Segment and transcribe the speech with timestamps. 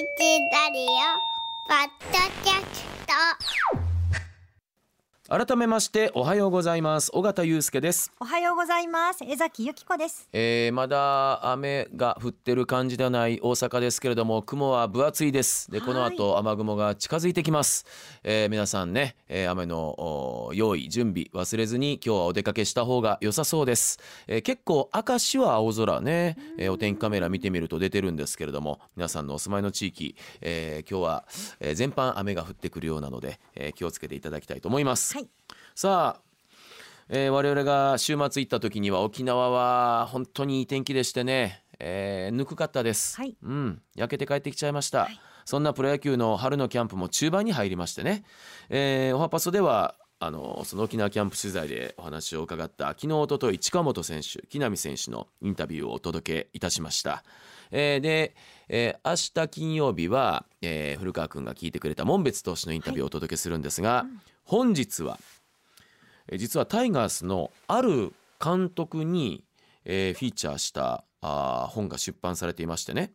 [0.00, 0.04] ラ
[0.72, 0.86] リオ
[1.66, 3.87] ポッドキャスト
[5.30, 7.10] 改めましておはようございます。
[7.12, 9.24] 尾形祐介です、おはようございます。
[9.24, 10.26] 江崎由紀子です。
[10.32, 15.70] えー、まだ雨が降ってる感じではない大阪ですけれども雲は分厚いです。
[15.70, 17.84] でこの後雨雲が近づいてきます、
[18.24, 19.94] えー皆さんね、えー雨の
[20.48, 23.98] お用意準備忘れずに今日はお出かけした方が良さそうです、
[24.28, 31.24] えー結構明石は青空ね、えーお天気カメラ見てみると出てるんですけれども皆さんのお住まいの地域、えー今日は、
[31.60, 35.17] えー全般雨が降ってくるようなので、えー気をつけていただきたいと思います、はい
[35.74, 36.22] さあ、
[37.08, 43.36] えー我々が週末行った時には沖縄は本当にいい天気でしてね、えーぬくかったです、はい。
[43.42, 45.08] うん、焼けて帰ってきちゃいました、
[45.44, 48.24] そんなプロ野球の春のキャンプも中盤に入りましてね、
[48.68, 57.22] えーおはパソではあのその沖縄キャンプ取材でお話を伺った昨日おととい近本選手木浪選手のインタビューをお届けいたしました、
[57.70, 58.34] えーで、
[58.68, 64.06] えー明日金曜日は、えー古川君が聞いてくれた門別投手のインタビューをお届けするんですが、
[64.48, 65.18] 本日は
[66.26, 69.44] えー実はタイガースのある監督に、
[69.84, 73.12] えーフィーチャーしたあー本が出版されていましてね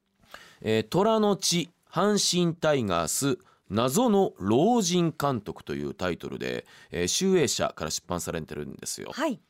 [0.60, 3.38] 「えー虎の血阪神タイガース
[3.70, 9.12] 謎の老人監督」というタイトルで、えー集英社から出版されてるんですよ。
[9.14, 9.40] はい、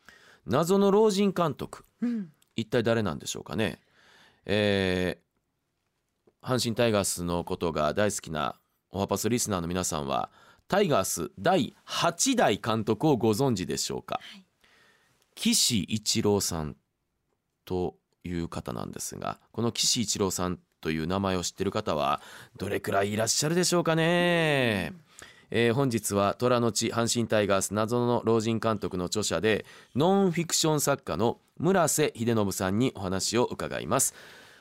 [0.47, 1.85] 謎の老人監督。
[2.03, 3.81] うん、一体誰なんでしょうかね、
[4.45, 5.27] えー
[6.47, 8.55] 阪神タイガースのことが大好きな
[8.93, 10.31] オハパスリスナーの皆さんは
[10.69, 14.21] タイガース第8代監督をご存知でしょうか、
[15.35, 16.77] 岸一郎さん
[17.65, 22.21] という方なんですがこの岸一郎さんという名前を知っている方は
[22.59, 24.93] どれくらいいらっしゃるでしょうかね、
[25.51, 34.13] えー本日は虎の地阪神タイガース謎の老人監督の著者でノンフィクション作家の村瀬秀信さんにお話を伺います。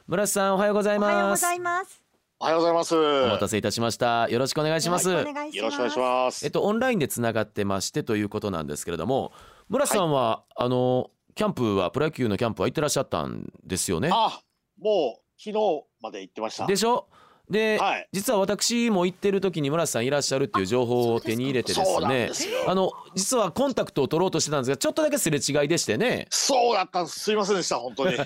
[0.08, 2.05] 村瀬さんおはようございおはようごますざいます
[2.38, 2.94] おはようございます。
[2.94, 6.46] お待たせいたしましたよろしくお願いします、よろしくお願いしますよろしくお願いします。
[6.46, 9.32] えっとオンラインでつながってましてということなんですけれども
[9.70, 14.10] 村瀬さんは、あのキャンプはプロ野球のキャンプは行ってらっしゃったんですよね？
[14.12, 14.42] あ、
[14.82, 16.68] もう昨日まで行ってました。
[16.68, 17.08] でしょ？
[17.50, 22.32] で、はい実は私も行ってる時に村瀬さんいらっしゃるっていう情報を手に入れてですね。
[22.68, 27.20] あの実はコンタクトを取ろうとしてたんですがちょっとだけすれ違いでしてねそうだったんです。
[27.20, 28.16] すいませんでした本当に。
[28.18, 28.24] は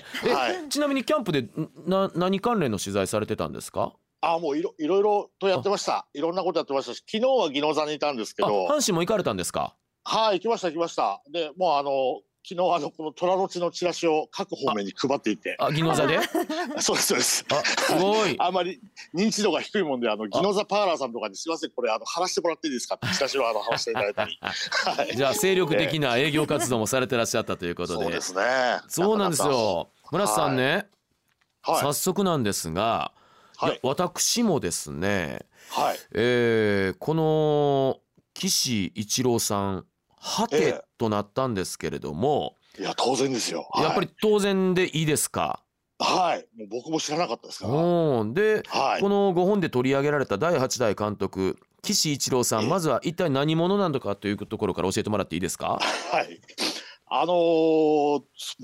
[0.50, 0.68] い。
[0.68, 1.50] ちなみにキャンプでん
[1.86, 3.92] な何関連の取材されてたんですか？
[4.22, 6.06] あ、もういろいろいろとやってました。
[6.12, 9.74] いろんなことやってましたし、昨日は宜野座にいたんですけあど、阪神も行かれたんですか？
[10.04, 11.22] はい行きました行きました。
[11.30, 16.18] で、もうあの昨日あのこの虎の血のチラシを各方面に配っていて、あ宜野座で？
[16.82, 17.44] そうですそうです。
[17.48, 18.34] あすごい。
[18.42, 18.80] あんまり
[19.14, 22.96] 認知度が低いもんで、あの宜野座パーラーさんとかにすいませんこれあの貼らせてもらっていいですか？
[22.96, 24.38] ってチラシをあの貼らせていただいたり。
[24.42, 25.16] はい。
[25.16, 28.02] じゃあ精力的な営業活動もされてらっしゃったということで。
[28.02, 28.42] そうですね。
[28.88, 29.90] そうなんですよ。
[30.10, 30.88] 村瀬さんね、
[31.62, 31.80] はい。
[31.82, 33.12] 早速なんですが、
[33.58, 33.80] はい。
[33.84, 35.98] 私もですねはい。
[36.14, 38.00] えーこの
[38.34, 39.86] 岸一郎さん
[40.18, 43.66] はてええとなったんですけれども、いや当然ですよ。
[43.72, 45.62] はいやっぱり当然でいいですか、
[45.98, 46.46] はい。
[46.58, 47.74] もう僕も知らなかったですから。
[47.74, 49.08] うんで、はいこ。
[49.08, 55.78] のご本で取り上げられた第8代監督岸一郎さんええまずは一体何者なのかというところから教えてもらっていいですか？
[56.12, 56.40] はい。
[57.06, 58.22] あのーも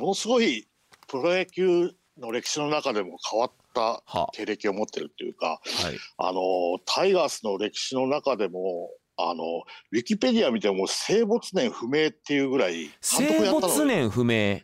[0.09, 0.69] のすごい
[1.09, 6.43] プロ野球の歴史の中でも変わったは経歴を持ってるっていうか、はいあのー
[6.85, 9.63] タイガースの歴史の中でも、あの
[9.93, 14.61] ウィキペディア見ても生没年不明っていうぐらい生没年不明。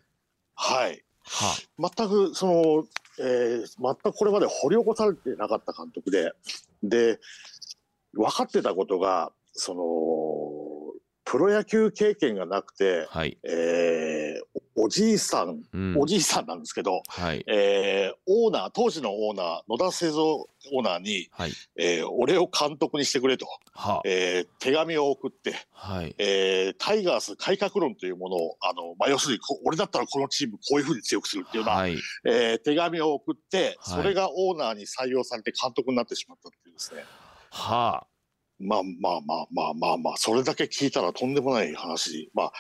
[0.55, 1.03] はい。
[1.25, 1.57] は。
[1.79, 2.85] 全くその、
[3.19, 6.33] えー全くこれまで掘り起こされてなかった監督で、
[6.83, 7.21] で、
[8.13, 9.83] 分かってたことが、その、
[11.25, 14.22] プロ野球経験がなくて、はい、えー
[14.75, 15.97] おおじいさん、うん。
[15.99, 17.45] おじいさんなんですけど、はい。
[17.47, 21.53] えーオーナー、当時のオーナー、野田製造オーナーに、はい。
[21.77, 26.15] えー俺を監督にしてくれと、はえー手紙を送って、はい。
[26.19, 31.97] えータイガース改革論というものを、あの、まあ、要するにこ、俺だったらこのチームこういうふうに強くするっていうような、はい。
[32.25, 34.03] えー手紙を送って、はい。
[34.03, 37.05] それがオーナーに採用されて監督になってしまったっていうですね。
[37.51, 38.07] は
[38.59, 42.31] まあまあまあまあまあまあ、それだけ聞いたらとんでもない話。
[42.33, 42.53] まあ、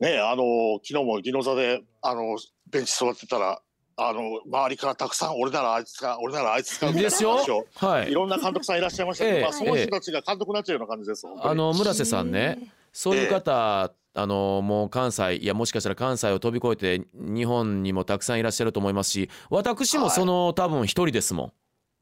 [0.00, 2.36] ねあの、昨日も宜野座で、あの、
[2.70, 3.60] ベンチ座ってたら、
[3.98, 7.30] あの、周りからたくさん、俺ならあいつか、俺ならあいつか、みたいなですよ。
[7.36, 8.10] 話を、はい。
[8.10, 9.42] いろんな監督さんいらっしゃいましたけど、ええ。
[9.42, 11.26] まあ、その人たちが監督になっちゃうような感じです。
[11.42, 12.58] あの村瀬さんね
[12.92, 21.52] そういう方、あのもう関西いやもしかしたら関西を飛び越えて日本にもたくさんいらっしゃると思いますし私もその、多分一人ですもん。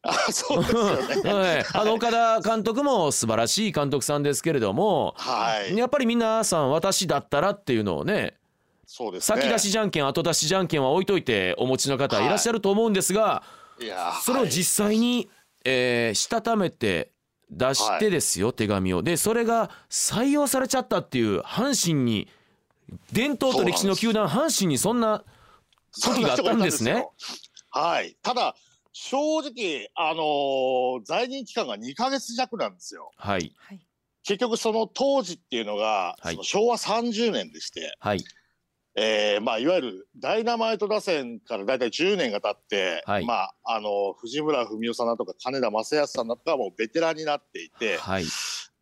[0.04, 1.32] あそうですよね。
[1.32, 5.76] はい、あの岡田監督も素晴らしい監督さんですけれども、はい。
[5.76, 8.34] やっぱり皆さん私だったらっていうのをね
[8.86, 9.40] そうですね。
[9.40, 13.42] 先出しじゃんけん後出しじゃんけんは置いといてお持ちの方いらっしゃると思うんですが、
[13.80, 15.30] いやーそれを実際に
[15.64, 17.10] えーしたためて
[17.50, 22.28] 出してですよ、手紙をでそれが採用されちゃったっていう阪神に
[23.12, 25.22] 伝統と歴史の球団阪神にそんな
[25.92, 27.06] 時があったんですね
[27.70, 28.16] はい。
[28.22, 28.54] ただ、
[28.94, 33.10] 正直、あのー在任期間が2ヶ月弱なんですよ。
[33.16, 33.80] はいはい。
[34.22, 38.24] 結局その当時っていうのが、はいその昭和30年でして、はい
[38.94, 48.24] えーまあ、いわゆるダイナマイト打線からだいたい10年が経って、はいまあ、あの藤村文雄さんだとか金田正康さんだとかはもうベテランになっていて、はい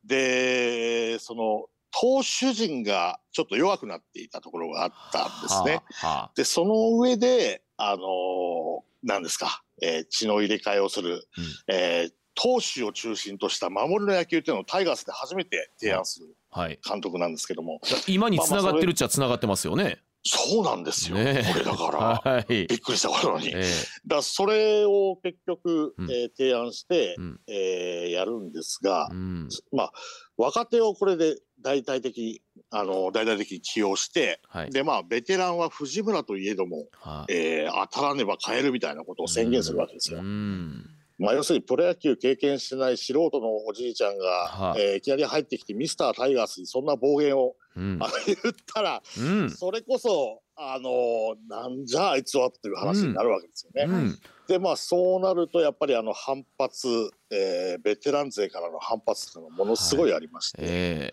[0.05, 5.83] でその投手陣がちょっと弱くなっていたところがあったんですね。
[5.93, 11.75] はあはでその上であのーなんですか、えー血の入れ替えをする、うん。
[11.75, 16.35] えー投手を中心とした守りの野球っていうのをタイガースで初めて提案する
[16.83, 20.01] 監督なんですけども、今に繋がってるっちゃ繋がってますよね。
[20.25, 21.45] そうなんですよ、ね。
[21.53, 22.33] これだから。
[22.33, 22.67] はい。
[22.69, 23.49] びっくりしたことに。
[23.49, 23.71] えだか
[24.07, 26.11] らそれを結局、うん。
[26.11, 27.41] えー提案して、うん。
[27.49, 29.49] えーやるんですがえ、うん。
[29.73, 29.93] まあ
[30.37, 32.43] 若手をこれで大々的に
[32.75, 34.71] あの大々的に起用して、はい。
[34.71, 40.21] でまあベテランは藤村といえども、はあえー当たらねば変えるみたいなことを宣言するわけですよ。
[40.21, 40.87] うん。
[41.19, 47.99] まあ要するにプロ野球経験してない素人のおじいちゃんが、はあえーいきなり入ってきてミスタータイガースにそんな暴言を、うん。
[48.27, 49.51] 言ったら、うん。
[49.51, 53.93] それこそあのなんじゃあいつはっていう話になるわけですよね。
[53.93, 54.19] うん。
[54.49, 56.89] でまあそうなるとやっぱりあの反発、
[57.31, 61.13] えーベテラン勢からの反発っていうのがものすごいありまして、え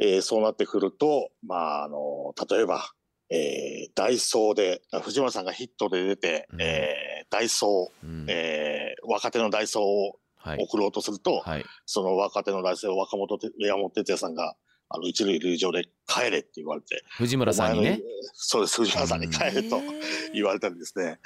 [0.00, 2.84] えーそうなってくるとまああの例えば、
[3.30, 6.62] えーダイソーであ藤村さんがヒットで出て、うん。
[6.62, 8.26] えーダイソー、えうん。
[8.28, 10.58] えー若手のダイソーをはい。
[10.58, 11.64] 送ろうとすると、はい。
[11.84, 14.54] その若手のダイソーを若本て山本哲也さんが
[14.88, 18.00] あの一塁塁上で帰れって言われて藤村さんにね。
[18.32, 19.80] そうです藤村さんに帰れと。
[20.32, 21.18] 言われたりですね、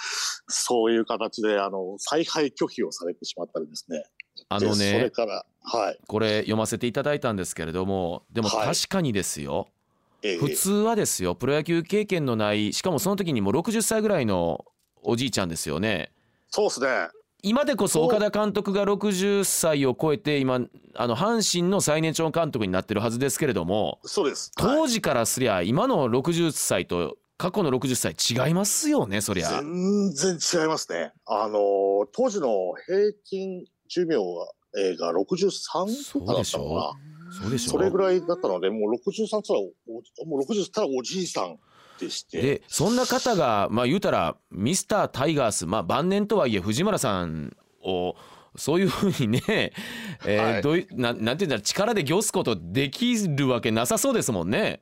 [0.48, 4.02] そういう形であの采配拒否をされてしまったりですね。
[4.48, 5.98] あのでそれねから、はい。
[6.06, 9.68] これ読ませていただいたんですけれどもでもはい確かにですよ
[10.22, 14.64] えー普通はですよプロ野球経験のないしかもその時にもう60歳ぐらいの
[15.02, 16.12] おじいちゃんですよね
[16.50, 17.08] そうですね。
[17.42, 20.60] 今でこそ岡田監督が60歳を超えて今
[20.94, 24.50] あの阪神の最年長監督になってるはずですけれどもそうです。
[24.56, 29.50] はい当時からすりゃ今の60歳と過去の60歳違いますよねそりゃ。
[29.50, 31.12] 全然違いますね。
[31.26, 32.48] あのー当時の
[32.86, 34.22] 平均寿命が,、
[34.76, 36.96] えー、が63とかだったのか
[37.30, 37.78] そうでしょな。
[37.78, 39.64] それぐらいだったので、もう63つらお
[40.26, 41.58] もう60ったらおじいさん
[41.98, 42.40] でして。
[42.40, 48.14] でそんな方がまあ言うたらミスタータイガースまあ晩年とはいえ藤村さんを
[48.56, 49.42] そういうふうにね、
[50.26, 54.80] えーはいどういななんていうんだろう力で御すことできるわけなさそうですもんね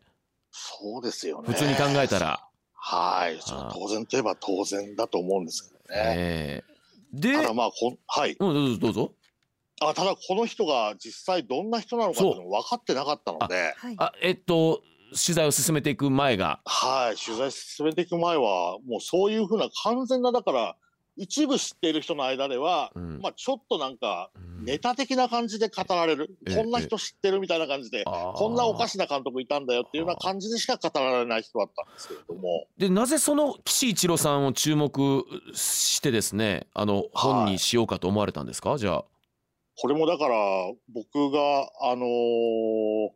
[0.50, 1.48] そうですよね。
[1.48, 2.46] 普通に考えたら。
[2.74, 3.38] はい。
[3.72, 6.14] 当然といえば当然だと思うんですけどね。
[6.16, 6.72] えー
[7.12, 8.36] で、ただまあこん、はい。
[8.38, 9.12] うん、どうぞどうぞ
[9.88, 13.94] あただこの人が実際どんな人なのかっていうの分かってなかったので、はい。
[13.98, 16.60] あえっと取材を進めていく前が。
[16.64, 20.76] はい、取材進めていく前はもうそういうふうな完全なだから
[21.16, 23.20] 一部知っている人の間では、うん。
[23.20, 24.52] まあちょっとなんかうん。
[24.64, 39.04] ネタ的な感じで語られる、ええこんな人知ってるみたいな感じで、こんなおかしな監督いたんだよっていうような感じでしか語られない人だったんですけれども、でなぜその岸一郎さんを注目してですねあの本にしようかと思われたんですか、じゃあ。
[39.76, 40.36] これもだから
[40.92, 43.10] 僕があのー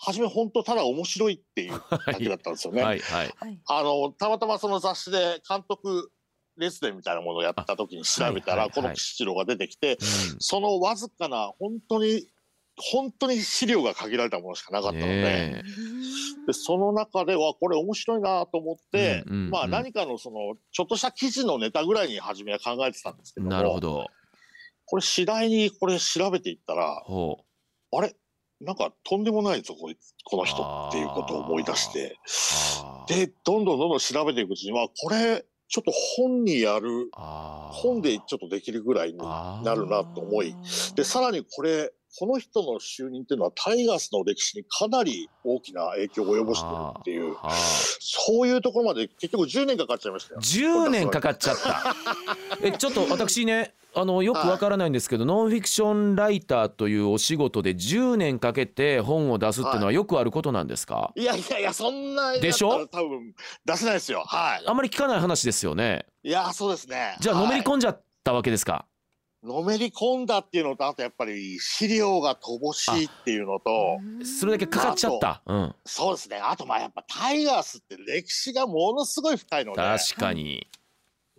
[0.00, 1.72] 初め本当ただ面白いっていう
[2.06, 2.82] だけだったんですよね。
[2.82, 3.34] はいはい。
[3.36, 3.60] はい。
[3.66, 6.12] あのたまたまその雑誌で監督
[6.56, 9.98] 列伝みたいなものをやった時に調べたら、この岸次郎が出てきて、うん
[10.38, 12.28] そのわずかな本当に
[12.76, 15.62] 本当に資料が限られたものしかなかったので,、ね
[16.46, 24.06] でその中ではこれ面白いなと思って、うんうんうんまあ何かのそのちょっとした記事のネタぐらいに初めは考えてたんですけどもなるほど。
[24.88, 27.44] これ次第にこれ調べていったらほ
[27.92, 28.14] あれ？
[28.60, 32.16] なんかとんでもないぞこいこの人っていうことを思い出して。
[33.08, 40.54] でどんどんどんどん調べていくうちにはこれちょっと本にやる本でちょっとできるぐらいになるなと思い
[40.96, 47.50] でさらにこれこの人の就任っていうのはタイガースの歴史にかなり大きな影響を及ぼしてるっていうはあ。
[48.00, 50.40] そういうところまで結局10年かかっちゃいましたよ。
[50.40, 51.94] 10年かかっちゃった。
[52.64, 62.86] えちょっと私ねあのよくわからないんですけど、ノンフィクションライターというお仕事で10年かけて本を出すっていうのはよくあることなんですか、いやいやいやそんなでしょ？
[62.86, 64.22] 多分出せないですよ。
[64.26, 64.62] はい。
[64.66, 66.06] あんまり聞かない話ですよね。
[66.22, 67.16] いやそうですね。
[67.20, 68.86] じゃあのめりはい込んじゃったわけですか？
[69.42, 75.42] のめり込んだっていうのとあとやっぱり資料が乏しいっていうのとそれだけかかっちゃった。
[75.46, 75.74] うん。
[75.84, 80.66] そうですねあとまあやっぱタイガースって歴史がものすごい深いので確かに。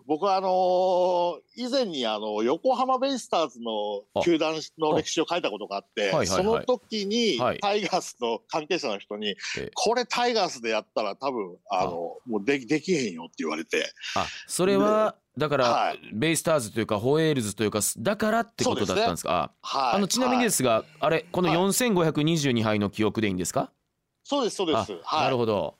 [0.09, 6.27] 僕はあのー以前にあの横浜ベイスターズの球団の歴史を書いたことがあって、あはい。
[6.27, 6.39] はい。
[6.39, 6.43] はい。
[6.43, 7.59] その時にはい。
[7.59, 11.91] タイガースの関係者の人に、えこれタイガースでやったら多分あの
[12.25, 15.99] もうでできへんよって言われて、あそれはだから、はい。
[16.11, 19.51] ベイスターズというかホエールズというかだからってことだったんですか？
[19.61, 21.57] はい、ああのちなみにではいすが、あれこのはい。
[21.57, 23.71] 4522杯の記憶でいいんですか、
[24.23, 25.75] そうですそうです、あはい、なるほど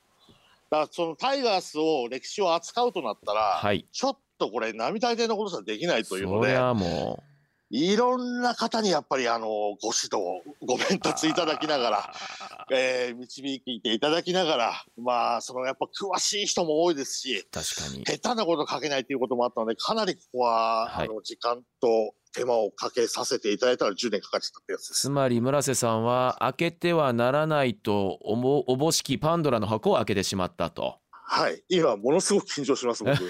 [0.70, 3.86] だからそのタイガースを歴史を扱うとなったら、はい。
[3.92, 7.24] ちょっとこれ並大抵のことじゃできないというのでも
[7.72, 18.04] いろんな方にやっぱりあのご指導ご鞭う達いただきながら、あ えー導いていただきながらまあそのやっぱ詳しい人も多いですしー確かに。
[18.06, 21.08] 下手なこと書けないということもあったのでかなりここは、はい。
[21.08, 25.02] あの時間と手間をかけさせていただいたら10年かかっちゃったってやつです。
[25.02, 31.00] つまり村瀬さんは開けてはならないとおもおぼしきパンドラの箱を開けてしまったと。
[31.12, 33.16] はい今ものすごく緊張します僕。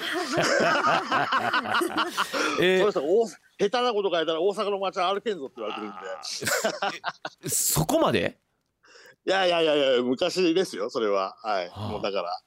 [2.62, 2.91] えー
[3.60, 5.91] 下手なこと書いたら大阪の街は歩けんぞって言われてるん
[7.44, 7.50] で。
[7.50, 8.38] そこまで？
[9.25, 12.41] いやいやいやいや昔ですよそれははい、はあもうだから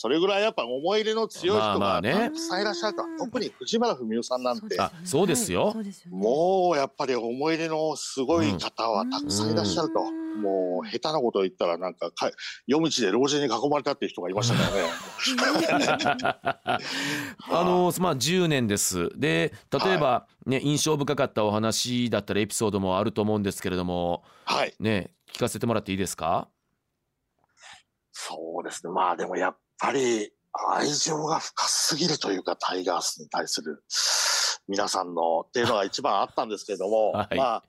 [0.00, 2.12] それぐらいやっぱ思い入れの強いまあ人がまあね。
[2.12, 4.80] たくさんいらっしゃると、特に藤原文雄さんなんて。
[4.80, 5.74] あそうですよ。
[6.08, 10.40] もうやっぱり思い入れのすごい方はたくさんいらっしゃると、うん。
[10.40, 12.30] もう下手なこと言ったらなんかか
[12.68, 16.38] 夜道で老人に囲まれたっていう人がいましたからね。
[17.50, 19.10] あのまあ10年です。
[19.18, 24.22] で例えば、ね印象深かったお話だったりエピソードもあると思うんですけれども。
[24.44, 24.72] はい。
[24.78, 26.46] ね聞かせてもらっていいですか？
[28.12, 28.92] そうですね。
[28.92, 33.82] まあでもやっぱり愛情が深すぎるというかタイガースに対する
[34.66, 37.36] 皆さんのっていうのが一番あったんですけれども、 はい。
[37.36, 37.62] ま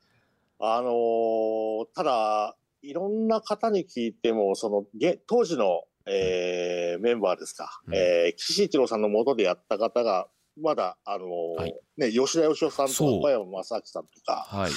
[0.59, 7.95] ああのーただいろんな方に聞いてもそのげ当時の、えーメンバーですか、うん。
[7.95, 10.27] えー岸一郎さんの元でやった方が
[10.59, 11.29] まだあのー
[11.61, 11.79] はい。
[11.97, 14.71] ね吉田義雄さんとか小山正明さんとか、はい。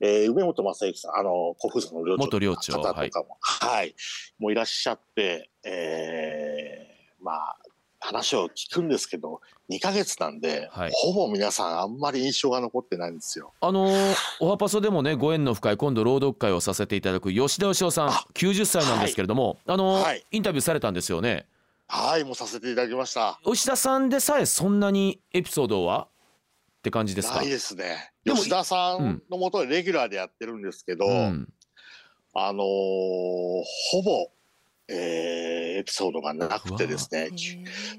[0.00, 3.96] えー梅本正幸さん、あの、古風さんの寮長元寮長の方とかも、はい、
[4.38, 6.37] もういらっしゃって、えー
[7.22, 7.56] まあ、
[8.00, 10.90] 話を聞くんですけど、2ヶ月なんで、はい。
[10.94, 13.52] ほぼ皆さんあんまり印象が残ってないんですよ。
[13.60, 20.24] あのーおはパソでもねご縁の深い今度朗読会をさせていただく吉田義雄さんあ90歳なんですけれども、あのーはい。
[20.30, 21.46] インタビューされたんですよね。
[21.88, 23.40] はい、もうさせていただきました。
[23.44, 26.06] 吉田さんでさえそんなにエピソードは？
[26.78, 27.36] って感じですか？
[27.38, 28.12] ないですね。
[28.24, 31.48] でも吉田さうんんのもとでレギュラーでやってるんですけど、うん。
[32.34, 34.30] あのーほぼ、
[34.88, 37.30] えーエピソードがなくてですね、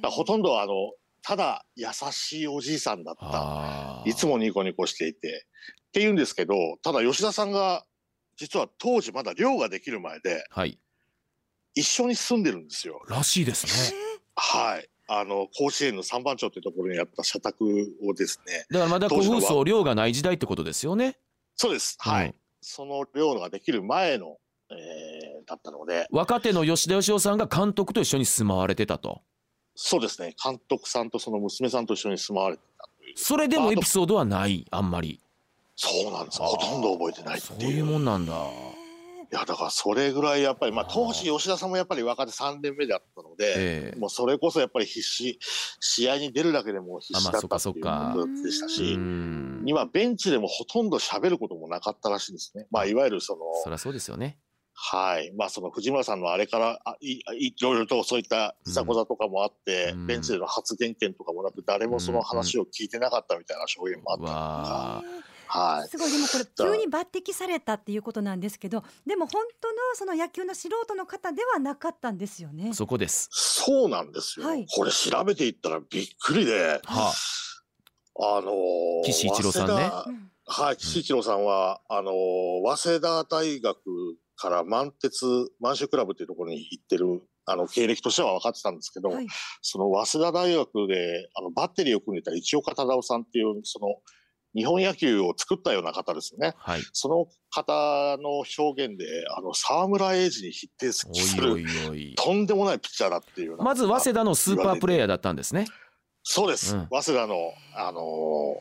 [0.04, 0.74] ほとんどあの、
[1.22, 4.04] ただ優しいおじいさんだった。
[4.06, 5.46] いつもニコニコしていて。
[5.90, 6.54] って言うんですけど、
[6.84, 7.86] ただ吉田さんが、
[8.36, 10.78] 実は当時まだ寮ができる前で、はい
[11.76, 13.02] 一緒に住んでるんですよ。
[13.08, 13.98] らしいですね
[14.36, 14.90] はい。
[15.08, 17.64] あの、甲子園の三番町ってところにあった社宅
[18.04, 18.66] をですね。
[18.70, 21.18] だからまだ古当時の風荘量がない時代ってことですよね
[21.56, 21.96] そうです。
[22.00, 22.28] はい。
[22.28, 24.36] うんその寮ができる前の、
[24.70, 29.22] えーだったので、若手の吉田義雄さんが監督と一緒に住まわれてたと
[29.76, 30.36] そうですね。
[30.44, 32.90] 監督さんとその娘さんと一緒に住まわれてた。
[33.16, 35.20] それでもエピソードはないあんまり
[35.76, 36.40] そうなんです。
[36.42, 37.78] ほとんど覚えてないってそういう。
[37.78, 38.34] いうもんなんだ
[39.32, 45.40] いや、だからそれぐらいやっぱり、まあ当時吉田さんもやっぱり若手3年目だったので、ええもうそれこそやっぱり必死、
[45.80, 52.66] 試合に出るだけでも必死だったっていうことでしたうし、ん今ベンチでもほとんど喋ることもなかったらしいんですね。
[52.72, 54.40] まあいわゆるその、そりゃそうですよね
[54.82, 60.08] はい、まあその藤村さんのあれからあいいろいろとそういったいざこざとかもあって、うん。
[60.08, 65.04] ベンチでの発言権とかもなく、誰もその話を聞いてなかったみたいな証言もあっ
[65.50, 65.90] たはい。
[65.90, 72.70] すごいでもこれ急に抜擢されたっていうことなんですけどでも本当のその野球の素人の方ではなかったんですよね。
[72.72, 72.74] あ。
[72.74, 73.28] そこです。
[73.32, 74.48] そうなんですよ。
[74.48, 74.66] はい。
[74.74, 77.14] これ調べていったらびっくりで、は
[78.22, 79.92] あのー岸一郎さんね。
[80.46, 83.78] はい、岸一郎さんは、あのー早稲田大学
[84.40, 85.26] から満鉄、
[85.60, 89.28] 満州クラブっていうところに行ってる、あの、経歴としては分かってたんですけど、はい。
[89.62, 93.88] その早稲田大学で、あの、バッテリーを組んでた一岡忠夫さんっていう、その、
[94.56, 96.54] 日本野球を作ったような方ですよね。
[96.58, 96.82] はい。
[96.94, 99.06] その方の表現で、
[99.38, 102.16] あの、沢村栄治に匹敵する、おいおいおい。
[102.16, 105.66] とんでもないピッチャーだっていうまず早稲田のスーパープレイヤーだったんですね。
[106.24, 106.76] そうです。
[106.76, 106.88] うん。
[106.90, 108.02] 早稲田の、あの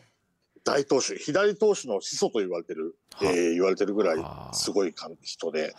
[0.05, 0.08] ー
[0.69, 4.55] 大投手、左投手の始祖と言われてる、えはー言われてるぐらいはあ。
[4.55, 5.75] すごい感人で、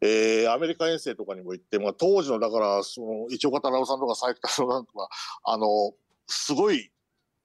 [0.00, 5.08] えーアメリカ遠征とかにも行って、まあ、当時の、だから、その、一岡太郎さんとか佐伯太郎さんとか、
[5.44, 5.66] あの、
[6.26, 6.90] すごい、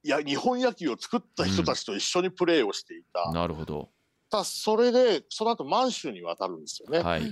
[0.03, 3.31] いや、日本野球を作った人たちと一緒にプレーをしていた。
[3.31, 3.89] なるほど。
[4.29, 6.99] ただそれで、その後満州に渡るんですよね。
[6.99, 7.23] はい。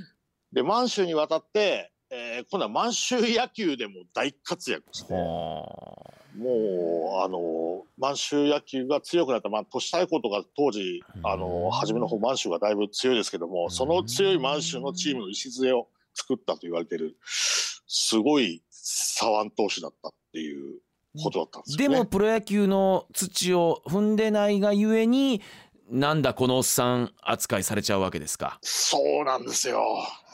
[0.51, 20.79] で、満州に渡って、えー今度は満州野球でも大活躍して、はもうあの満州野球が強くなった、まあ、都市対抗とか当時あの初めの方満州がだいぶ強いですけどもその強い満州のチームの礎を作ったと言われてるすごい左腕投手だったっていう
[21.21, 21.95] ことだったんですよね。
[21.95, 25.41] でもプロ野球の土を踏んでないがゆえに
[25.89, 28.57] なんだこのおっさん扱いされちゃうわけですか。
[28.61, 29.83] そうなんですよ。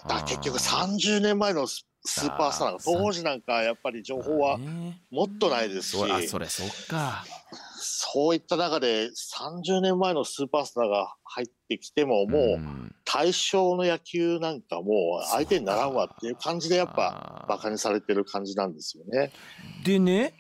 [0.08, 7.26] だ結局30年前のススーパースターが当時なんかやっぱり情報はねもっとないですし、そあそれそっか。
[7.82, 19.32] そういった中で30年前のスーパースターが入ってきてももうん対象の野球なんかもう相手にならんわっていう感じでやっぱぱバカにされてる感じなんですよね。
[19.84, 20.34] でね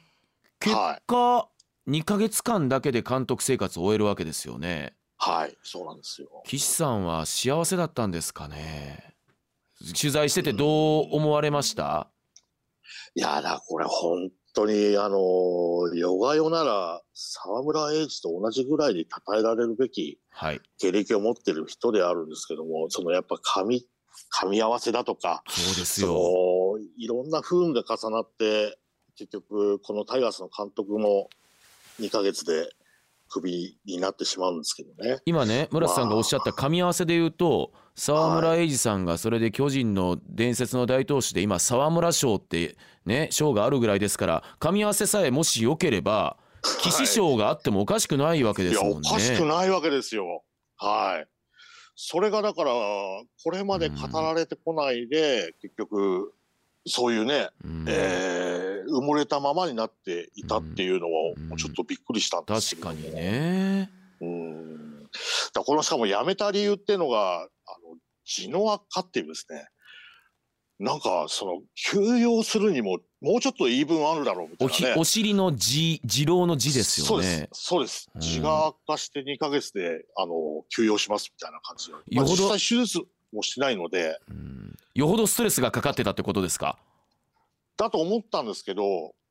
[0.59, 1.47] 結はい果、
[1.87, 4.93] 2ヶ月間だけで監督生活を終えるわけですよね。
[5.17, 6.29] はい、そうなんですよ。
[6.45, 9.15] 岸さんは幸せだったんですかね？
[9.97, 12.07] 取材しててどう思われました？
[13.15, 15.17] いやだこれ本当にあの
[15.95, 23.85] ヨガヨなら沢村栄治と同じぐらいに称えられるべきはい経歴を持ってる人であるんですけどもそのやっぱ噛み
[24.33, 26.77] 噛み合わせだとかそうですそよ。
[26.77, 28.77] のいろんな不運が重なって
[29.17, 31.29] 結局このタイガースの監督も
[31.99, 32.69] 2ヶ月で
[33.29, 35.19] クビになってしまうんですけどね。
[35.25, 46.37] 今ね村瀬さんがおっしゃった噛み合わせで言うと沢村栄治さんがそれで巨人の伝説の大投手で今沢村賞ってね賞があるぐらいですから噛み合わせさえもし良ければ
[46.81, 49.09] 岸賞があってもおかしくないわけですもんね。
[49.09, 50.43] おかしくないわけですよ。
[50.77, 51.27] はい。
[51.95, 56.33] それがだからこれまで語られてこないで、結局
[56.85, 63.15] そういうね、うんえー埋もれたままになっていたっていうのをうんちょっとびっくりしたんですけども確かに。
[63.15, 63.89] ね。
[64.21, 65.03] うん。
[65.53, 67.47] だこのしかも辞めた理由っていうのがあの
[68.25, 69.67] 地の悪化っていうですね。
[70.79, 74.95] なんかその休養するにももうちょっと言い分あるだろうみたいなね。
[74.97, 77.09] お尻の字二郎の字ですよね。
[77.09, 77.49] そうです。
[77.51, 78.09] そううんです。
[78.21, 81.93] 血が悪化して2ヶ月で、あの、休養しますみたいな感じで。
[81.93, 82.99] まあ、よほど実際手術
[83.31, 84.75] もしてないので、うん。
[84.95, 86.77] よほどストレスがかかってたってことですか？
[87.77, 88.83] だと思ったんですけど、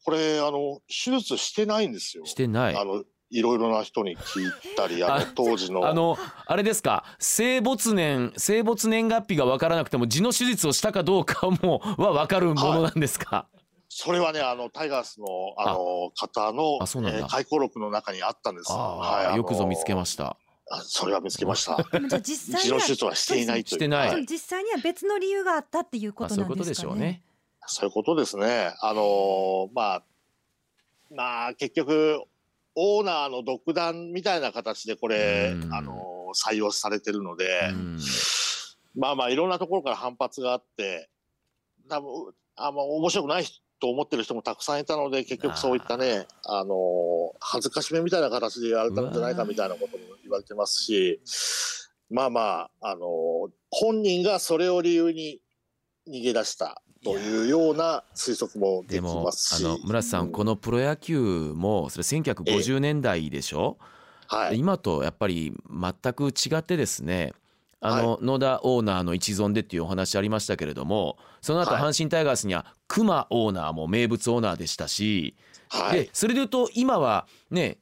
[0.04, 2.24] これ、あの、手術してないんですよ。
[2.24, 2.76] してない。
[2.76, 5.86] あの、いろいろな人に聞いたり、あの、当時の。
[5.86, 7.04] あのあれですか？
[7.18, 13.46] 生没年生没年月日が分からなくても痔の手術をしたかどうかもは分かるものなんですか、
[13.90, 15.26] それはね、あの、タイガースの、
[15.58, 17.18] あの、方の、あそうなんだ。
[17.18, 18.72] えー回顧録の中にあったんです。
[18.72, 20.28] あはいよくぞ見つけました。
[20.28, 20.36] あ
[20.82, 21.76] それは見つけました。
[21.76, 23.76] じゃあ 実際血にはの手術はしていないという。
[23.76, 26.62] してないでも実際には別の理由があったっていうことなんですかね。
[26.64, 27.22] とでしょうね
[27.66, 28.74] そういうことですね。
[28.80, 30.02] あのーまあ、
[31.10, 32.22] まあ、結局、
[32.74, 37.98] オーナーの独断みたいな形でこれ、うんあのー採用されてるので、うん
[38.94, 41.08] まあまあ、いろんなところから反発があって、
[41.88, 43.46] 多分あんま面白くない
[43.80, 47.08] と思ってる人もたくさんいたので、結局そういったね、あのー
[47.40, 51.20] 恥ずかしめみたいな形でやられたんじゃないかみたいなことも言われてますし、
[52.10, 52.40] まあま
[52.80, 55.40] あ、あのー本人がそれを理由に
[56.08, 59.64] 逃げ出したというような推測もできでもますし。
[59.64, 61.20] あの村瀬さん、うんこのプロ野球
[61.54, 63.78] もそれ1950年代でしょ、
[64.26, 64.58] はい。
[64.58, 67.32] 今とやっぱり全く違ってですね
[67.80, 75.36] あの、野田オーナーの一存でっていうお話ありましたけれどもその後はい阪神タイガースには熊オーナーも名物オーナーでしたし、
[75.68, 76.10] はいで。
[76.12, 77.78] それでいうと今はね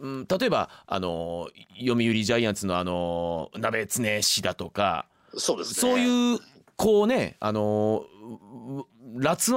[0.00, 5.92] うん例えばあの読売ジャイアンツのあの鍋常氏だとかそうですね。
[5.92, 6.38] そういう
[6.76, 9.52] こうねあのう辣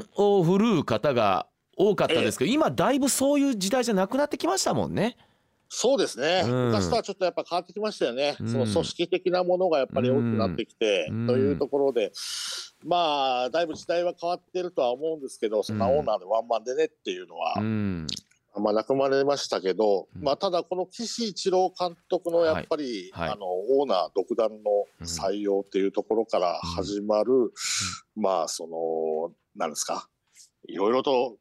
[0.00, 5.16] 腕を振るう方が多かったですけど、今だいぶそういう時代じゃなくなってきましたもんね。
[5.68, 6.66] そうですね、うん。
[6.68, 8.48] 昔とはちょっとやっぱ変わってきましたよね、うん。
[8.48, 11.26] その組織的なものがやっぱり大きくなってきて、うん。
[11.26, 12.12] というところで、
[12.84, 18.06] まあ、だいぶ時代は変わってるとは思うんですけど、そんなオーナーでワンマンでねっていうのは、うん。
[18.58, 20.22] まあ、なくまれましたけど、うん。
[20.22, 23.28] まあ、ただ、この岸一郎監督のやっぱり、はい。
[23.28, 23.36] はい。
[23.36, 27.52] あのオーナー独断の採用っていうところから始まる、
[28.14, 30.08] まあ、その、なんですか、
[30.68, 31.36] いろいろと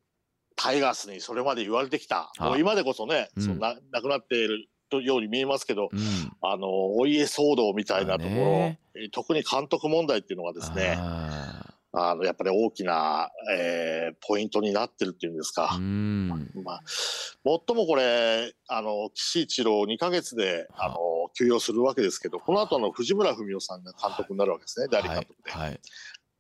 [0.56, 2.50] タイガースにそれまで言われてきた、あ。
[2.50, 3.44] もう今でこそね、うん。
[3.44, 4.68] そんななくなっている
[5.04, 6.00] ように見えますけど、うん。
[6.41, 8.80] あのお家騒動みたいなところ、まあね。
[8.96, 15.70] え特に監督問題っていうのがですね、ああのやっぱり大きな、えーポイントになってるっていうんですか。
[15.74, 15.82] ーう。
[15.82, 16.52] ん。
[16.63, 20.89] まあ、最もこれ、あの、岸一郎2ヶ月で、あ。
[20.89, 20.98] の、
[21.38, 25.52] 休養するわけですけど、この後の藤村文夫さんが監督になるわけですね、代理監督で。
[25.52, 25.80] はいはい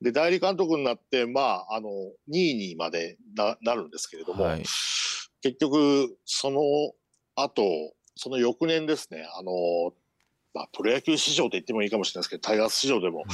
[0.01, 1.89] で、代理監督になって、まあ、あの、
[2.29, 4.63] 2位にまでななるんですけれども、はい
[5.45, 6.59] 結局、その
[7.35, 9.51] 後、その翌年ですね、あの、
[10.55, 13.25] まあ、プロ野球市場と言ってもいいかもしれないですけど、タイガース市場でも、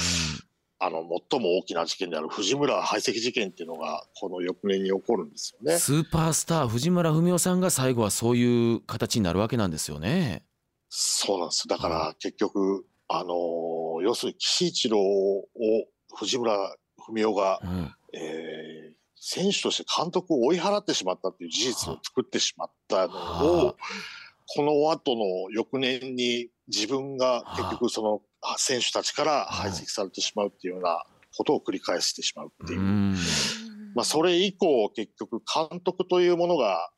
[0.78, 5.78] あの最も大きな事件である藤村排斥事件っていうのがこの翌年に起こるんですよね。
[5.78, 10.42] スーパースター藤村文夫さんが最後はそういう形になるわけなんですよね。
[10.90, 11.68] そうなんです。
[11.68, 15.46] だから結局、あのー要するに岸一郎を
[16.14, 17.94] 藤村文夫が、うん。
[18.14, 18.92] えー
[19.24, 23.74] 選手として監督を追い払ってしまったっていう事実を作ってしまったのはをあ、
[24.56, 31.04] この後の翌年に自分が結局そのあ選手たちから排斥されてしまうっていうような
[31.36, 32.80] ことを繰り返してしまうっていう。
[32.80, 32.82] う。
[32.82, 33.16] ん。
[33.94, 36.90] まあそれ以降結局監督というものが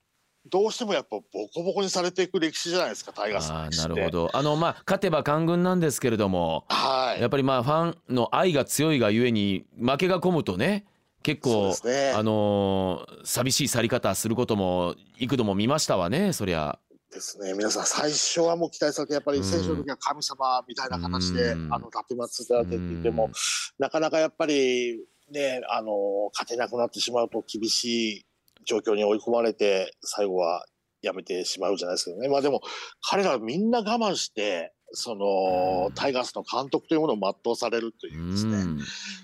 [0.51, 4.31] どうしてもやっぱボコボコにされていく歴史じゃないですかタイガースのあなるほど。
[4.33, 7.21] あのまあ勝てば官軍なんですけれどもはい。
[7.21, 10.85] やっぱりまあファンの愛が強いがゆえに負けが込むとね
[11.23, 12.13] 結構ね。
[12.15, 16.79] あのー寂しい去り方することも幾度も見ましたわねそりゃ。
[17.11, 17.55] ですね。
[17.55, 21.73] 皆さん最初はもう期待されてやっぱり選手の時は神様みたいな形で、うん。
[21.73, 23.31] あの立てつられてって言っても、
[23.79, 28.27] なかなかやっぱりねあの勝てなくなってしまうと厳しい
[28.65, 30.65] 状況に追い込まれて最後は
[31.03, 32.29] やめてしまうじゃないですけどね。
[32.29, 32.63] まあでも
[33.03, 38.81] 彼らみんな我慢してそのタイガースの監督というものを全うされるというですね、うん。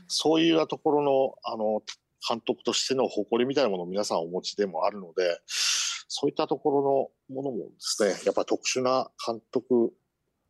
[0.08, 1.82] そういうようなところの、あの、
[2.28, 6.70] 監督としての誇りみたいなものを皆さんお持ちでもあるので、そういったとこ
[7.28, 9.92] ろのものもですね、やっぱ特殊な監督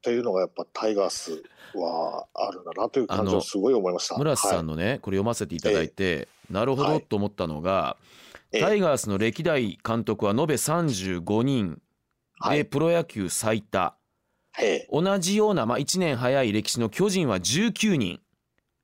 [0.03, 1.43] というのがやっぱタイガース
[1.75, 4.17] はあるんだなという感じをすごい思いました。
[4.17, 11.81] 村瀬さんの、のねこれ読ませていただいてなるほどはいと思ったのがええタイガースの歴代監督は延べ35人。
[12.39, 13.95] はい、でプロ野球最多。
[14.59, 14.89] ええ。
[14.91, 18.21] 同じようなまあ1年早い歴史の巨人は19人。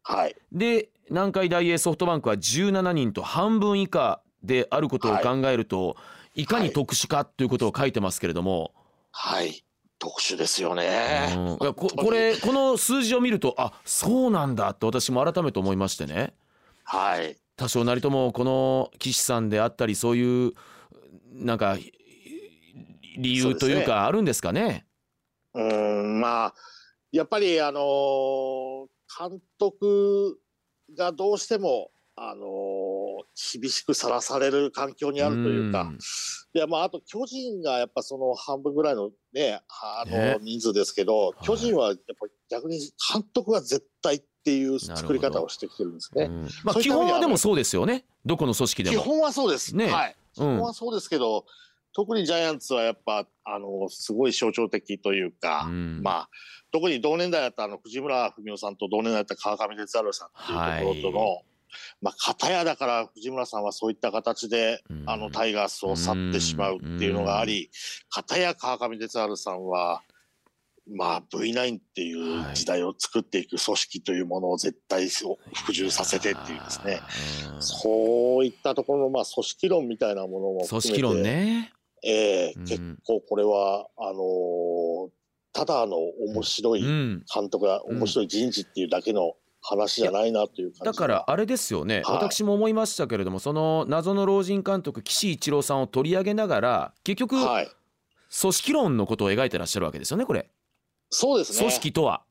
[0.03, 5.97] はい、で南海大英ソフトバンクは17人と半分以下であることを考えると、
[6.35, 8.73] い、かに特殊かということを書いてますけれども、
[9.11, 9.65] はい、
[9.99, 11.35] 特殊ですよね。
[11.37, 11.45] うん。
[11.61, 16.35] いやここれこの数字を見るとあそうなんだって私も改めて思いましてね。
[16.85, 20.53] はい、多少なりともこの岸さんであったりそういう
[21.33, 21.79] なんか
[23.19, 24.87] 理由というかあるんですかね？
[25.55, 26.55] うーんまあ
[27.13, 28.87] やっぱりあのー
[29.19, 30.39] 監督
[30.99, 35.99] がどうしてもあのー厳しくさらされる環境にあるというか、ん。
[36.55, 40.39] いやまああと巨人がやっぱその半分ぐらいのねあのね。
[40.43, 41.45] 人数ですけど、い。
[41.45, 42.79] 巨人はやっぱり逆に
[43.13, 46.27] 監督が絶対っていう作り方をしてきてるんですね。
[46.27, 46.49] うん。
[46.63, 48.05] まあ基本はでもそうですよね。
[48.25, 49.03] どこの組織でも。
[49.03, 49.75] 基本はそうです。
[49.75, 50.17] ねはい。
[50.35, 50.47] 基うん。
[50.59, 51.47] 本はそうですけど、
[51.93, 56.01] 特にジャイアンツはやっぱあのすごい象徴的というか、うん。
[56.05, 56.29] まあ
[56.71, 61.43] 特に同年代だったあの藤村文夫さんと同年代だった川上哲治さんっていうところとの、
[62.01, 65.03] まあ片やだから藤村さんはそういった形で、うん。
[65.07, 67.69] あのタイガースを去ってしまうっていうのがあり、
[68.11, 70.03] 片や川上哲治さんは
[70.89, 77.01] まあ V9 っていう時代を作っていく組織というものを絶対そう服従させてっていうですね。
[77.55, 81.73] うんそういったところのまあ組織論みたいなものも組織論ね。
[82.05, 82.65] ええうん。
[82.65, 85.11] 結構これはあのー
[85.53, 87.25] ただの面白いうん。
[87.35, 92.17] 監督がうん面白い人事っていうだけの話じゃないなという感じだからあれですよね、はい。
[92.29, 97.69] 私も思いましたけれどもその謎の老人監督岸一郎さんを取り上げながら結局組はい。
[98.29, 100.51] 織論のことを描いてらっしゃるわけですよねこれ、
[101.11, 101.59] そうですね。
[101.59, 102.23] 組織とは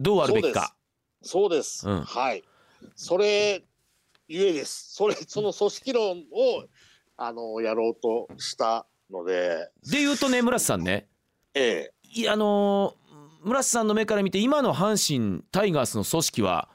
[0.00, 0.74] どうあるべきか。
[1.22, 2.02] そうです、うん。
[2.02, 2.44] はい。
[2.94, 3.64] それ
[4.28, 4.94] ゆえです。
[4.94, 6.64] それその組織論を
[7.16, 9.70] あのやろうとしたので。
[9.90, 11.08] で言うとね村瀬さんね。
[11.54, 11.92] ええ。
[12.02, 13.06] いやあのー
[13.46, 16.68] 村瀬さんの目から見て今の阪神タイガースの組織は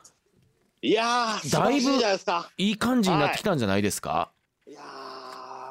[0.82, 1.92] いやだいぶ
[2.58, 4.32] いい感じになってきたんじゃないですか、
[4.66, 4.72] い。
[4.72, 4.80] や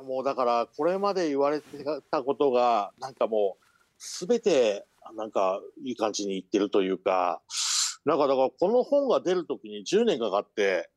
[0.03, 3.65] ーもうだからこれまで言われてたことがなんかもう
[4.29, 4.85] 全て
[5.17, 7.41] なんかいい感じにいってるというか
[8.05, 10.91] なんかだからこの本が出る時に10年かかって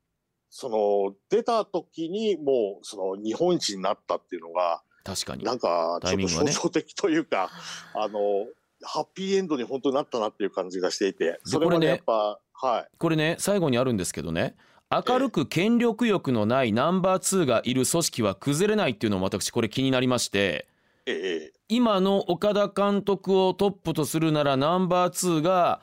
[0.50, 5.44] その出た時にもうその日本一になったっていうのが確かに。
[5.44, 7.50] なんかちょっと象徴的というか、
[7.94, 8.48] あの
[8.84, 12.88] ハッピーエンドに本当になったなっていう感じがしていてそれまでやっぱ、はい。
[12.98, 14.56] これね最後にあるんですけどね
[14.90, 20.68] 明るく権力欲のないナンバー2がいる組織は崩れないっていうのも私これ気になりまして
[21.06, 25.82] ええええ今の岡田監督をトップとするならナンバー2が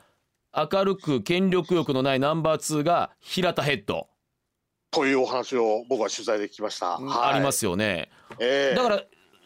[0.55, 4.07] 明るく権力欲のないナンバー2が平田ヘッド、
[4.91, 6.97] というお話を僕は取材で聞きました。
[6.97, 7.51] はいありま。
[7.51, 9.03] すよねええだから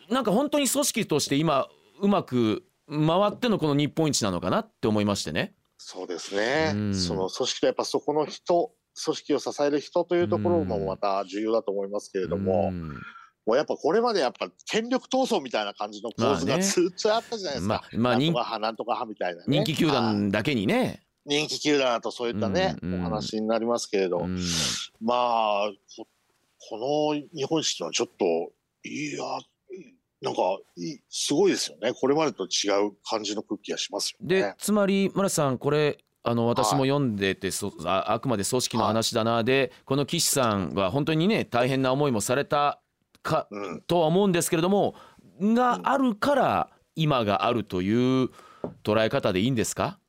[0.09, 1.67] なんか本当に組織として今
[2.01, 5.55] うまく回ってのこの日本一なのかなって思いましてね。
[5.77, 6.95] そうですねうん。
[6.95, 8.71] その組織とやっぱそこの人、
[9.03, 12.95] 組織を支える人というところもまた重要だと思いますけれども、うん
[13.45, 17.73] もうやっぱこれまでやっぱ権力闘争みたいな感じの構図がずっとあったじゃないですか。
[17.73, 19.45] まあまあ人なんとか派なんとか派みたいなね。
[19.47, 21.03] 人気球はい団だけにね。
[21.25, 23.01] 人気球団だとそういったね、うんうん。
[23.01, 24.39] お話になりますけれど、うん。
[25.01, 26.07] まあこ
[26.69, 28.25] この日本式はちょっと
[28.83, 29.23] いや
[30.21, 30.41] なんか
[31.09, 31.93] すごいですよね。
[31.93, 34.55] これまでと違う感じの空気がしますよでね。
[34.57, 42.81] つまり村瀬さんこれあの私も読んでて、そああくまで組織の話だな、でこの岸さんは本当にね大変な思いもされた
[43.25, 44.95] かうん、とは思うんですけれども
[45.41, 47.91] があるから今があるとい
[48.23, 48.29] う
[48.83, 49.99] 捉え方でいいんですか、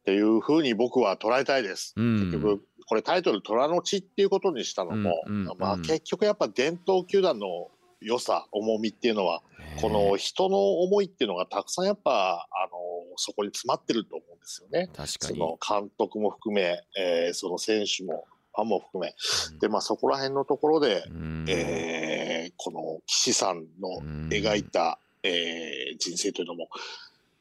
[0.00, 1.94] っていうふうに僕は捉えたいです。
[1.96, 2.30] うん。
[2.30, 5.14] 結局これタイトル「虎の血」っていうことにしたのも、
[5.58, 9.42] まあ、うん結局やっぱ伝統球団の良さ重みっていうのは
[9.80, 12.78] この人の思いっていうのがたくさんやっぱあの
[13.16, 14.88] そこに詰まってると思うんですよね。
[14.94, 15.34] 確かに。
[15.34, 19.14] その監督も含め、えーその選手もファンも含め。
[19.60, 21.44] で、まあ、そこら辺のところで、うん。
[21.48, 24.28] えーこの岸さんのうん。
[24.30, 26.68] 描いた、えー人生というのも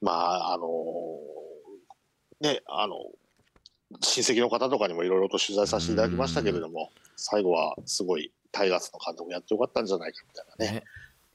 [0.02, 0.68] まああの
[2.42, 2.96] ねあの
[4.02, 10.84] 親戚の方とかにもいろいろと取材させていただきましたけれども最後はすごいタイガースの監督やってよかったんじゃないかみたいなねね。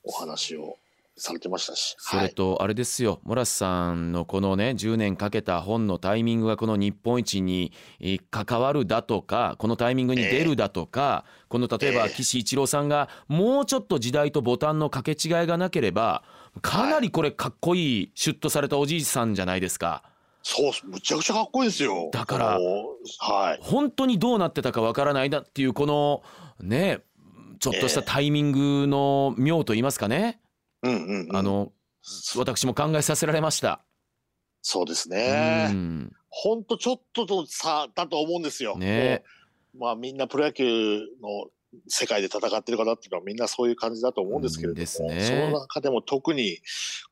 [0.02, 0.76] お話を
[1.16, 1.96] されてましたし。
[1.98, 12.14] それとあれですよ、モラスさんのこのね10年かけた本のタイミングがこの日本一にえー関わるだとかこのタイミングに出るだとか、この例えばええ。
[12.14, 16.22] 岸一郎さんがもうちょっと時代とボタンの掛け違いがなければ
[16.62, 20.02] かなりこれかっこいいシュッとされたおじいさんじゃないですか。
[20.42, 22.08] そうむちゃくちゃかっこいいですよ。
[22.12, 22.58] だから
[23.18, 23.58] はい。
[23.60, 26.22] 本当にどうなってたかわからないなっていうこの
[26.60, 27.00] ね
[27.58, 30.40] ちょっとしたタイミングの妙と言いますかね、
[30.82, 31.72] うんうんうん、あの
[32.36, 33.84] 私も考えさせられました。
[34.62, 35.68] そうですうね。
[35.68, 38.76] ん本当ちょっとの差だと思うんですよ。
[38.76, 39.24] ね。
[39.76, 41.50] まあみんなプロ野球の
[41.88, 44.86] 世界で戦ってる方っていうのはみんなそういう感じだと思うんですけれども、ね。
[44.86, 46.58] その中でも特に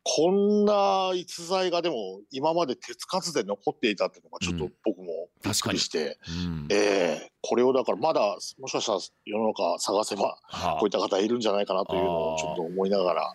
[0.02, 4.72] こんな逸材がでも今まで手つかずで残っていたっていうのがちょっとうん。
[4.84, 6.66] 僕もびっくりして、うん。
[6.70, 7.32] ええ。
[7.40, 10.76] これをだからまだもしかしたら世の中探せばはあ。
[10.80, 13.34] こういった方いるんじゃないかなというのをちょっと思いながら、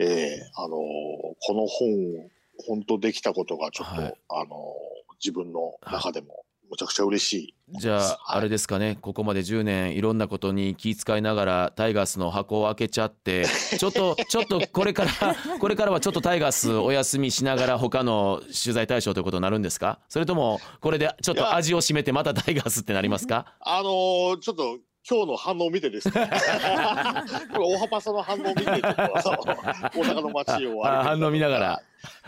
[0.00, 2.30] ええあのこの本を
[2.66, 4.14] 本当できたことがちょっと、はい。
[4.28, 4.74] あの
[5.22, 7.54] 自分の中でもむちゃくちゃ嬉しい。
[7.78, 8.96] じゃあ、あれですかね。
[9.00, 13.44] ここまで10年いろんなことに気遣いながらタイガースの箱を開けちゃって
[13.78, 15.10] ちょっとちょっとこれから
[15.60, 19.98] これからはちょっとタイガースお休みしながら他の取材対象ということになるんですか？
[20.08, 23.54] それともこれでちょっと味を占めてまたタイガースってなりますか？
[23.60, 26.14] あのーちょっと今日の反応を見てですね、
[27.56, 31.82] 大幅さの反応を見て、大阪の街を反応見ながら。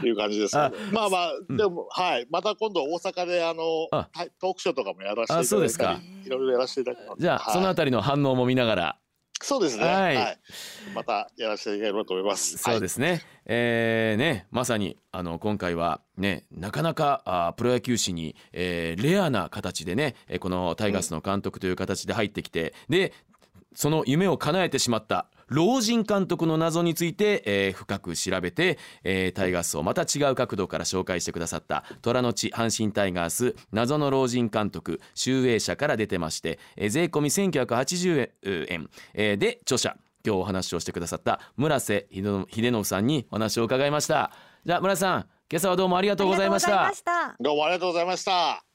[0.04, 0.76] いう感じですかね。
[0.92, 4.06] まあまあ、でも、はい、また今度大阪であのあ。
[4.38, 5.98] トークショーとかもやらせていただいたりあそうですか。
[6.26, 7.22] いろいろやらせていただきます。
[7.22, 8.98] じゃあ、はいそのあたりの反応も見ながら
[9.42, 9.84] そうですね。
[9.84, 10.18] ははいい、
[10.94, 12.58] またやらせていただければと思います。
[12.58, 23.12] そうですね、えーねまさにあの今回はねなかなかあプロ野球史に、えーレアな形でねえーこのタイガースの監督という形で入ってきて、で
[23.74, 38.30] その夢を叶えてしまった老人監督の謎について、えー深く調べて、えータイガースをまた違う角度から紹介してくださった虎の地阪神タイガース謎の老人監督集英社から出てまして、えー税込み1980
[38.70, 44.30] 円、えーで著者今日お話をしてくださった村瀬秀信さんにお話を伺いました。
[44.64, 46.70] じゃあ村瀬さん今朝はどうもありがとうございました。
[47.40, 48.71] どうもありがとうございました。